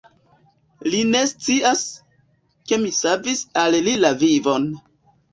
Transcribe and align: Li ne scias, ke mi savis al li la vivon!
Li 0.93 1.01
ne 1.09 1.19
scias, 1.31 1.83
ke 2.71 2.79
mi 2.85 2.93
savis 3.01 3.43
al 3.65 3.77
li 3.89 3.93
la 4.05 4.11
vivon! 4.23 4.65